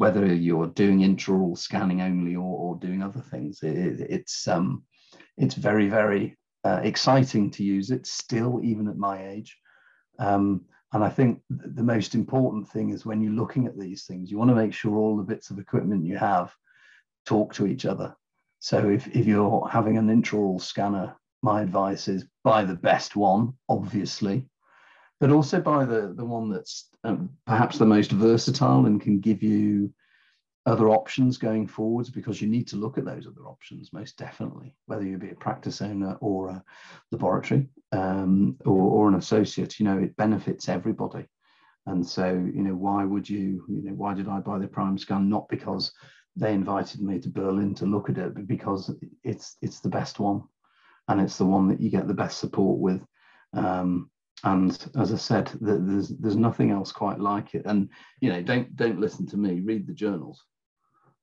[0.00, 3.62] whether you're doing intraoral scanning only or, or doing other things.
[3.62, 4.82] It, it's um,
[5.36, 9.58] it's very very uh, exciting to use it still, even at my age.
[10.18, 14.30] Um, and I think the most important thing is when you're looking at these things,
[14.30, 16.52] you want to make sure all the bits of equipment you have
[17.26, 18.16] talk to each other.
[18.58, 23.52] So if, if you're having an intraoral scanner, my advice is buy the best one,
[23.68, 24.48] obviously,
[25.20, 29.42] but also by the, the one that's um, perhaps the most versatile and can give
[29.42, 29.92] you
[30.66, 34.74] other options going forwards because you need to look at those other options most definitely
[34.86, 36.62] whether you be a practice owner or a
[37.12, 41.26] laboratory um, or, or an associate you know it benefits everybody.
[41.86, 45.28] And so you know why would you you know why did i buy the Primescan?
[45.28, 45.92] Not because
[46.36, 50.20] they invited me to berlin to look at it but because it's it's the best
[50.20, 50.42] one.
[51.08, 53.02] And it's the one that you get the best support with
[53.54, 54.10] um,
[54.44, 57.62] and as I said, there's there's nothing else quite like it.
[57.66, 57.88] And
[58.20, 59.60] you know, don't don't listen to me.
[59.60, 60.44] Read the journals.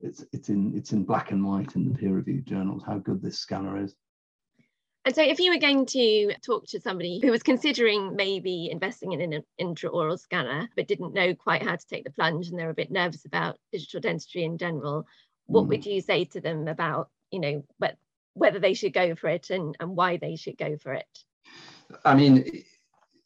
[0.01, 3.39] It's it's in it's in black and white in the peer-reviewed journals how good this
[3.39, 3.95] scanner is.
[5.05, 9.13] And so, if you were going to talk to somebody who was considering maybe investing
[9.13, 12.69] in an intraoral scanner but didn't know quite how to take the plunge and they're
[12.69, 15.07] a bit nervous about digital dentistry in general,
[15.45, 15.69] what mm.
[15.69, 17.63] would you say to them about you know
[18.33, 21.23] whether they should go for it and, and why they should go for it?
[22.05, 22.63] I mean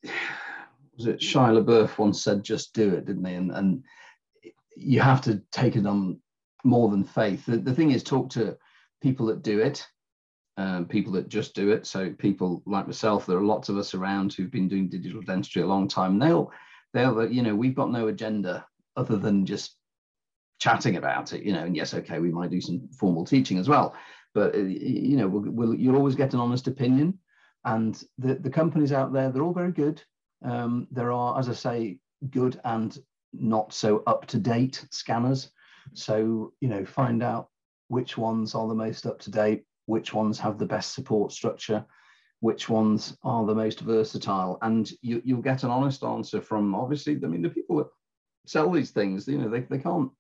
[0.97, 3.33] was it Shia LaBeouf once said, "Just do it," didn't he?
[3.33, 3.83] And and
[4.75, 6.19] you have to take it on
[6.63, 7.45] more than faith.
[7.45, 8.57] The, the thing is, talk to
[9.01, 9.85] people that do it,
[10.57, 11.85] um, people that just do it.
[11.87, 15.61] So people like myself, there are lots of us around who've been doing digital dentistry
[15.61, 16.19] a long time.
[16.19, 16.51] They'll
[16.93, 19.75] they'll you know we've got no agenda other than just
[20.59, 21.43] chatting about it.
[21.43, 23.95] You know, and yes, okay, we might do some formal teaching as well,
[24.33, 27.17] but uh, you know, we'll, we'll, you'll always get an honest opinion.
[27.65, 30.02] And the, the companies out there, they're all very good.
[30.43, 32.97] Um, there are, as I say, good and
[33.34, 35.52] not so up to date scanners.
[35.93, 37.50] So, you know, find out
[37.88, 41.86] which ones are the most up to date, which ones have the best support structure,
[42.39, 44.58] which ones are the most versatile.
[44.62, 47.88] And you, you'll get an honest answer from obviously, I mean, the people that
[48.45, 50.12] sell these things, you know, they, they can't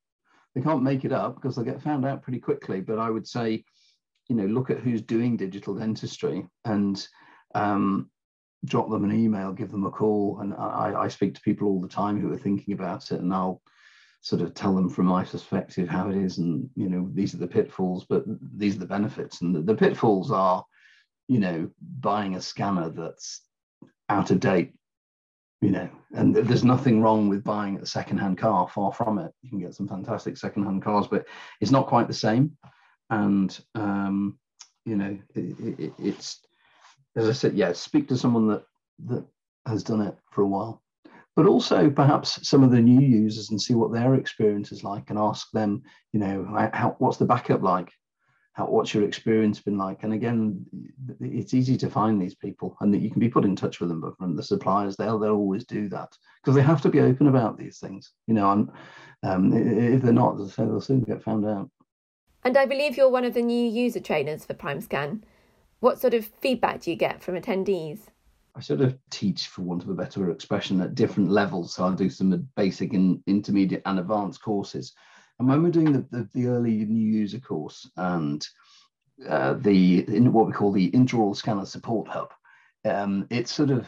[0.53, 2.81] they can't make it up because they'll get found out pretty quickly.
[2.81, 3.63] But I would say,
[4.27, 7.07] you know, look at who's doing digital dentistry and
[7.55, 8.09] um,
[8.65, 10.39] drop them an email, give them a call.
[10.41, 13.33] And I, I speak to people all the time who are thinking about it, and
[13.33, 13.61] I'll
[14.21, 16.37] sort of tell them from my perspective how it is.
[16.37, 18.23] And, you know, these are the pitfalls, but
[18.55, 19.41] these are the benefits.
[19.41, 20.63] And the, the pitfalls are,
[21.27, 23.41] you know, buying a scanner that's
[24.09, 24.73] out of date,
[25.61, 29.31] you know, and there's nothing wrong with buying a secondhand car, far from it.
[29.41, 31.25] You can get some fantastic secondhand cars, but
[31.61, 32.57] it's not quite the same.
[33.09, 34.37] And, um,
[34.85, 36.41] you know, it, it, it's,
[37.15, 38.63] as I said, yeah, speak to someone that
[39.05, 39.25] that
[39.65, 40.81] has done it for a while,
[41.35, 45.09] but also perhaps some of the new users and see what their experience is like,
[45.09, 47.91] and ask them, you know, how what's the backup like?
[48.53, 50.03] How, what's your experience been like?
[50.03, 50.65] And again,
[51.21, 53.87] it's easy to find these people, and that you can be put in touch with
[53.89, 54.01] them.
[54.01, 56.09] But from the suppliers, they'll they'll always do that
[56.41, 58.11] because they have to be open about these things.
[58.27, 58.69] You know, and
[59.23, 61.69] um, if they're not, they'll soon get found out.
[62.43, 65.21] And I believe you're one of the new user trainers for Primescan.
[65.81, 68.01] What sort of feedback do you get from attendees?
[68.55, 71.73] I sort of teach, for want of a better expression, at different levels.
[71.73, 74.93] So I'll do some basic and intermediate and advanced courses.
[75.39, 78.47] And when we're doing the, the, the early new user course and
[79.27, 82.31] uh, the in what we call the intraoral scanner support hub,
[82.85, 83.87] um, it's sort of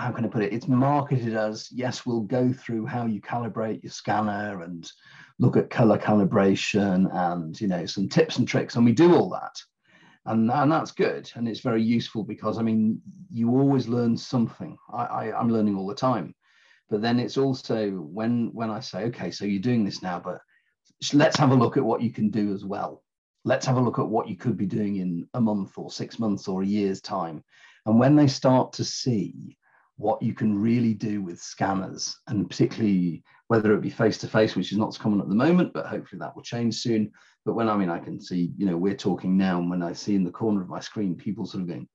[0.00, 0.52] how can I put it?
[0.52, 4.90] It's marketed as yes, we'll go through how you calibrate your scanner and
[5.38, 9.28] look at color calibration and you know some tips and tricks, and we do all
[9.30, 9.60] that,
[10.26, 14.76] and and that's good and it's very useful because I mean you always learn something.
[14.92, 16.34] I, I I'm learning all the time,
[16.88, 20.40] but then it's also when when I say okay, so you're doing this now, but
[21.12, 23.04] let's have a look at what you can do as well.
[23.44, 26.18] Let's have a look at what you could be doing in a month or six
[26.18, 27.44] months or a year's time.
[27.86, 29.56] And when they start to see
[30.00, 34.56] what you can really do with scanners, and particularly whether it be face to face,
[34.56, 37.12] which is not so common at the moment, but hopefully that will change soon.
[37.44, 39.92] But when I mean, I can see, you know, we're talking now, and when I
[39.92, 41.86] see in the corner of my screen people sort of going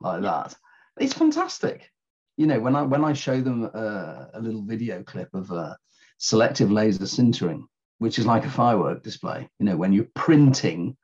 [0.00, 0.56] like that,
[0.98, 1.90] it's fantastic.
[2.38, 5.76] You know, when I when I show them a, a little video clip of a
[6.16, 7.64] selective laser sintering,
[7.98, 10.96] which is like a firework display, you know, when you're printing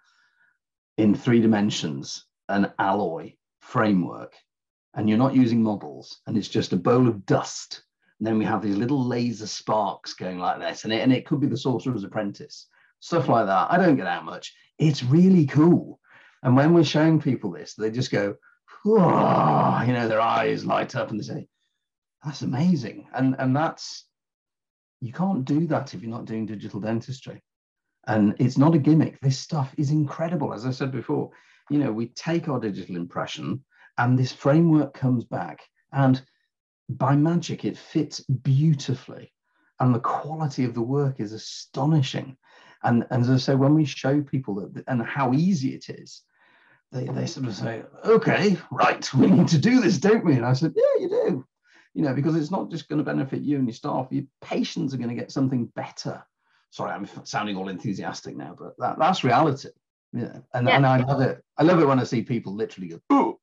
[0.96, 4.34] in three dimensions an alloy framework
[4.94, 7.82] and you're not using models and it's just a bowl of dust.
[8.18, 11.26] And then we have these little laser sparks going like this and it, and it
[11.26, 12.68] could be the sorcerer's apprentice.
[13.00, 13.70] Stuff like that.
[13.70, 14.54] I don't get out much.
[14.78, 15.98] It's really cool.
[16.42, 18.36] And when we're showing people this they just go
[18.84, 21.48] you know their eyes light up and they say
[22.24, 23.08] that's amazing.
[23.14, 24.06] And and that's
[25.00, 27.42] you can't do that if you're not doing digital dentistry.
[28.06, 29.20] And it's not a gimmick.
[29.20, 30.52] This stuff is incredible.
[30.52, 31.30] As i said before
[31.70, 33.64] you know we take our digital impression
[33.98, 35.60] and this framework comes back
[35.92, 36.22] and
[36.88, 39.32] by magic it fits beautifully.
[39.80, 42.36] And the quality of the work is astonishing.
[42.84, 46.22] And, and as i say when we show people that and how easy it is
[46.90, 50.34] they, they sort of say okay right we need to do this don't we?
[50.34, 51.46] And i said yeah you do.
[51.94, 54.92] You know because it's not just going to benefit you and your staff your patients
[54.92, 56.24] are going to get something better.
[56.70, 59.68] Sorry i'm sounding all enthusiastic now but that, that's reality.
[60.12, 60.76] Yeah and, yeah.
[60.76, 61.40] and i love it.
[61.56, 63.38] I love it when i see people literally go oh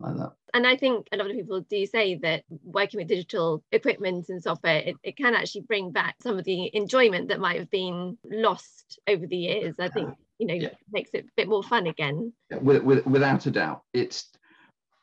[0.00, 0.32] like that.
[0.52, 4.42] And I think a lot of people do say that working with digital equipment and
[4.42, 8.18] software, it, it can actually bring back some of the enjoyment that might have been
[8.24, 9.76] lost over the years.
[9.78, 10.68] I think, you know, yeah.
[10.92, 12.32] makes it a bit more fun again.
[12.60, 13.82] With, with, without a doubt.
[13.92, 14.30] It's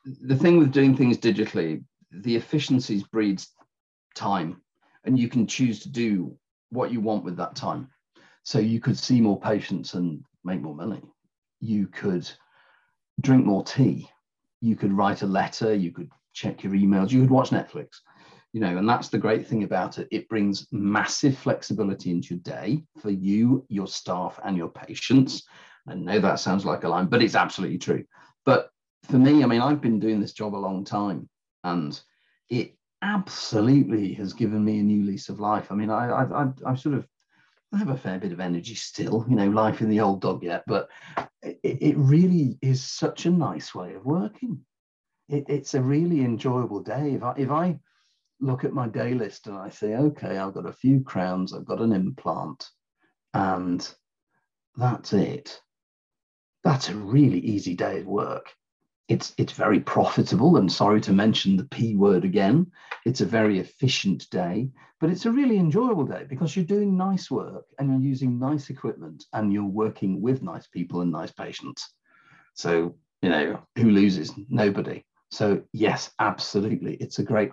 [0.04, 3.50] the thing with doing things digitally, the efficiencies breeds
[4.14, 4.60] time
[5.04, 6.36] and you can choose to do
[6.70, 7.88] what you want with that time.
[8.44, 11.02] So you could see more patients and make more money.
[11.60, 12.28] You could
[13.20, 14.08] drink more tea
[14.62, 17.98] you could write a letter, you could check your emails, you could watch Netflix,
[18.52, 20.08] you know, and that's the great thing about it.
[20.10, 25.42] It brings massive flexibility into your day for you, your staff, and your patients.
[25.88, 28.04] I know that sounds like a line, but it's absolutely true.
[28.46, 28.70] But
[29.10, 31.28] for me, I mean, I've been doing this job a long time
[31.64, 32.00] and
[32.48, 35.72] it absolutely has given me a new lease of life.
[35.72, 36.24] I mean, I,
[36.64, 37.08] I sort of
[37.72, 40.42] I have a fair bit of energy still, you know, life in the old dog
[40.42, 40.88] yet, but
[41.42, 44.60] it, it really is such a nice way of working.
[45.28, 47.14] It, it's a really enjoyable day.
[47.14, 47.78] If I, if I
[48.40, 51.64] look at my day list and I say, okay, I've got a few crowns, I've
[51.64, 52.68] got an implant,
[53.32, 53.88] and
[54.76, 55.58] that's it.
[56.64, 58.52] That's a really easy day of work
[59.08, 62.70] it's it's very profitable and sorry to mention the p word again.
[63.04, 67.28] It's a very efficient day but it's a really enjoyable day because you're doing nice
[67.28, 71.92] work and you're using nice equipment and you're working with nice people and nice patients.
[72.54, 74.32] So you know who loses?
[74.48, 75.04] Nobody.
[75.30, 76.94] So yes absolutely.
[76.94, 77.52] It's a great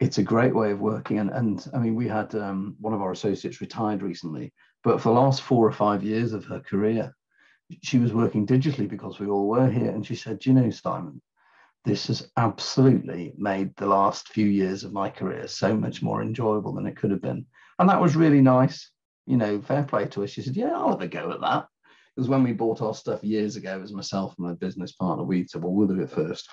[0.00, 1.20] it's a great way of working.
[1.20, 5.10] And and i mean we had um, one of our associates retired recently but for
[5.10, 7.14] the last four or five years of her career
[7.82, 9.90] she was working digitally because we all were here.
[9.90, 11.20] And she said, you know, Simon,
[11.84, 16.72] this has absolutely made the last few years of my career so much more enjoyable
[16.74, 17.46] than it could have been.
[17.78, 18.90] And that was really nice.
[19.26, 20.26] You know, fair play to her.
[20.26, 21.66] She said, yeah, I'll have a go at that.
[22.14, 25.46] Because when we bought our stuff years ago, as myself and my business partner, we
[25.46, 26.48] said, well, we'll do it first.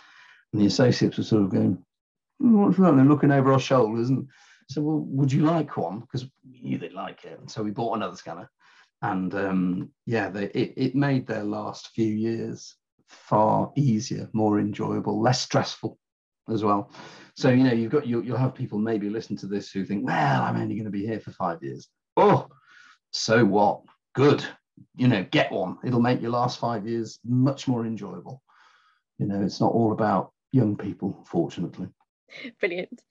[0.53, 1.84] And the associates were sort of going,
[2.39, 2.95] hmm, what's that?
[2.95, 4.10] They're looking over our shoulders.
[4.10, 4.27] And
[4.69, 5.99] said, well, would you like one?
[5.99, 7.39] Because we knew they'd like it.
[7.39, 8.49] And so we bought another scanner
[9.02, 12.76] and um, yeah, they, it, it made their last few years
[13.08, 15.97] far easier, more enjoyable, less stressful
[16.50, 16.91] as well.
[17.36, 20.06] So you know, you've got you, you'll have people maybe listen to this who think,
[20.06, 21.88] well, I'm only going to be here for five years.
[22.18, 22.47] Oh,
[23.12, 23.82] so what?
[24.14, 24.45] Good.
[24.95, 25.78] You know, get one.
[25.84, 28.41] It'll make your last five years much more enjoyable.
[29.18, 31.88] You know, it's not all about young people, fortunately.
[32.60, 33.02] Brilliant.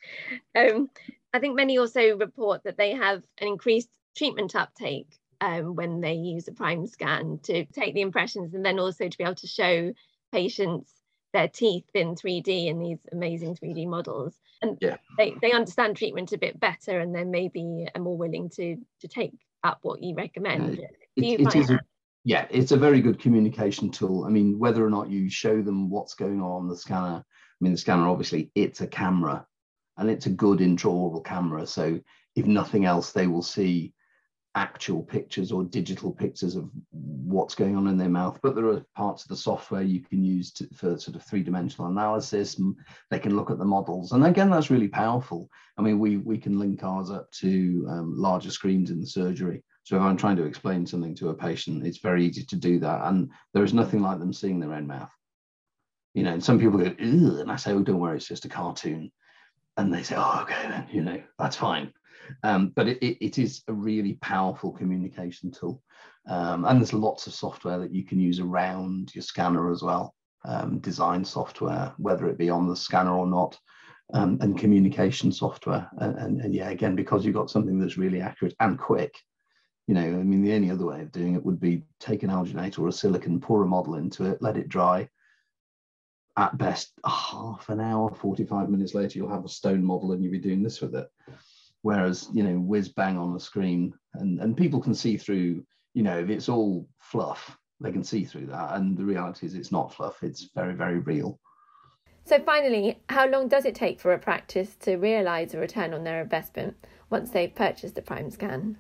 [0.55, 0.91] Um,
[1.33, 5.09] I think many also report that they have an increased treatment uptake
[5.41, 9.25] um, when they use a Primescan to take the impressions and then also to be
[9.25, 9.93] able to show
[10.33, 10.93] patients
[11.33, 14.35] their teeth in 3D in these amazing 3D models.
[14.63, 14.97] And yeah.
[15.17, 19.09] they, they understand treatment a bit better and then maybe are more willing to, to
[19.09, 19.33] take
[19.63, 20.79] up what you recommend.
[20.79, 20.87] Yeah,
[21.17, 21.81] it, it is a,
[22.25, 24.25] yeah, it's a very good communication tool.
[24.25, 27.25] I mean, whether or not you show them what's going on on the scanner
[27.61, 29.45] I mean, the scanner obviously it's a camera,
[29.97, 31.67] and it's a good intraoral camera.
[31.67, 31.99] So
[32.37, 33.95] if nothing else, they will see
[34.59, 38.41] actual pictures or digital pictures of what's going on in their mouth.
[38.43, 41.45] But there are parts of the software you can use to, for sort of three
[41.45, 42.61] dimensional analysis.
[43.11, 45.49] They can look at the models, and again, that's really powerful.
[45.79, 49.63] I mean, we we can link ours up to um, larger screens in the surgery.
[49.85, 52.81] So if I'm trying to explain something to a patient, it's very easy to do
[52.81, 55.13] that, and there is nothing like them seeing their own mouth.
[56.15, 58.49] You know, and some people go, and I say, oh, don't worry, it's just a
[58.49, 59.13] cartoon.
[59.77, 61.93] And they say, oh, okay, then, you know, that's fine.
[62.43, 65.83] Um, but it, it, it is a really powerful communication tool.
[66.29, 70.15] Um, and there's lots of software that you can use around your scanner as well,
[70.45, 73.59] um, design software, whether it be on the scanner or not,
[74.13, 75.89] um, and communication software.
[75.99, 79.15] And, and, and, yeah, again, because you've got something that's really accurate and quick,
[79.87, 82.31] you know, I mean, the only other way of doing it would be take an
[82.31, 85.09] alginate or a silicone, pour a model into it, let it dry.
[86.37, 90.33] At best, half an hour, 45 minutes later, you'll have a stone model and you'll
[90.33, 91.09] be doing this with it
[91.83, 95.65] whereas you know whiz bang on the screen and and people can see through
[95.95, 99.55] you know if it's all fluff they can see through that and the reality is
[99.55, 101.39] it's not fluff it's very very real.
[102.25, 106.05] So finally how long does it take for a practice to realize a return on
[106.05, 106.77] their investment
[107.09, 108.77] once they've purchased the Primescan?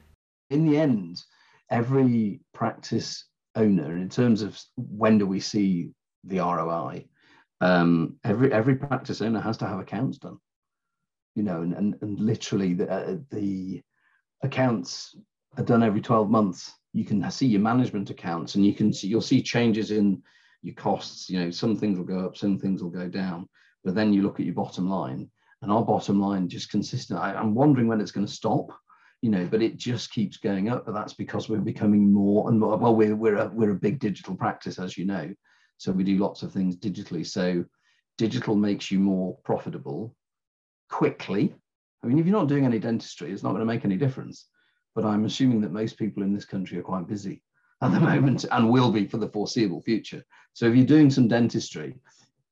[0.51, 1.23] In the end
[1.71, 3.25] every practice
[3.55, 5.91] owner in terms of when do we see
[6.25, 7.05] the roi
[7.61, 10.39] um, every every practice owner has to have accounts done
[11.39, 13.81] you know, and, and, and literally the, uh, the
[14.43, 15.17] accounts
[15.57, 16.73] are done every 12 months.
[16.93, 20.21] You can see your management accounts and you can see, you'll see changes in
[20.63, 21.31] your costs.
[21.31, 23.49] You know, some things will go up, some things will go down,
[23.85, 25.31] but then you look at your bottom line
[25.63, 27.21] and our bottom line just consistent.
[27.21, 28.71] I, I'm wondering when it's going to stop
[29.21, 30.87] you know, but it just keeps going up.
[30.87, 32.77] But that's because we're becoming more and more.
[32.77, 35.33] Well, we're we're a we're a big digital practice, as you know,
[35.77, 37.27] so we do lots of things digitally.
[37.27, 37.65] So
[38.17, 40.15] digital makes you more profitable,
[40.89, 41.55] quickly.
[42.03, 44.47] I mean, if you're not doing any dentistry, it's not going to make any difference.
[44.95, 47.43] But I'm assuming that most people in this country are quite busy
[47.83, 50.25] at the moment and will be for the foreseeable future.
[50.53, 51.95] So if you're doing some dentistry,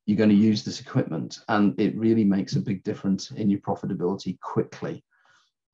[0.05, 3.61] you're going to use this equipment and it really makes a big difference in your
[3.61, 5.03] profitability quickly.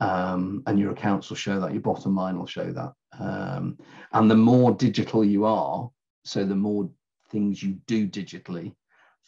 [0.01, 2.93] Um, and your accounts will show that, your bottom line will show that.
[3.21, 3.79] Um,
[4.13, 5.91] and the more digital you are,
[6.25, 6.91] so the more
[7.29, 8.75] things you do digitally,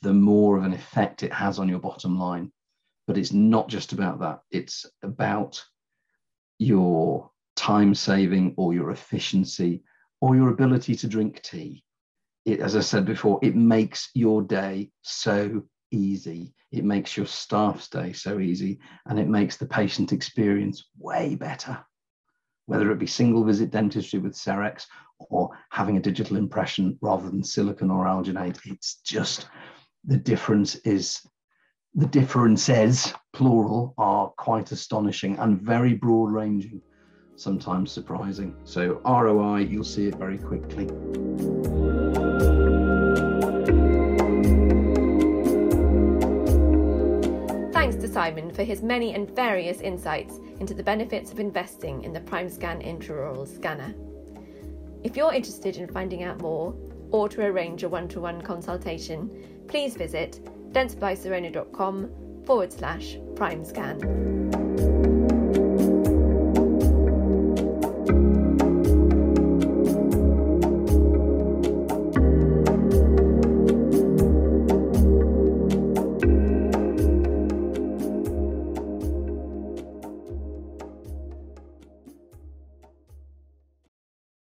[0.02, 2.50] the more of an effect it has on your bottom line
[3.06, 4.40] but it's not just about that.
[4.50, 5.62] It's about
[6.58, 9.82] your time saving or your efficiency
[10.20, 11.84] or your ability to drink tea.
[12.44, 16.54] It, as I said before, it makes your day so easy.
[16.72, 21.78] It makes your staff's day so easy and it makes the patient experience way better.
[22.66, 24.82] Whether it be single visit dentistry with CEREC
[25.18, 29.48] or having a digital impression rather than silicone or alginate, it's just
[30.04, 31.20] the difference is
[31.94, 36.82] the differences, plural, are quite astonishing and very broad ranging,
[37.36, 38.56] sometimes surprising.
[38.64, 40.86] So, ROI, you'll see it very quickly.
[47.72, 52.12] Thanks to Simon for his many and various insights into the benefits of investing in
[52.12, 53.94] the PrimeScan intraoral scanner.
[55.04, 56.74] If you're interested in finding out more
[57.12, 59.30] or to arrange a one to one consultation,
[59.68, 60.40] please visit
[60.74, 62.10] dentsplysirona.com
[62.44, 64.63] forward slash Primescan.